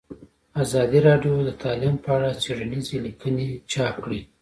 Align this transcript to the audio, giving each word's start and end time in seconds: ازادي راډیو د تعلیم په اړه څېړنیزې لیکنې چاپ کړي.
ازادي 0.63 0.99
راډیو 1.07 1.33
د 1.43 1.49
تعلیم 1.63 1.95
په 2.03 2.09
اړه 2.17 2.29
څېړنیزې 2.43 2.97
لیکنې 3.05 3.47
چاپ 3.71 3.95
کړي. 4.03 4.21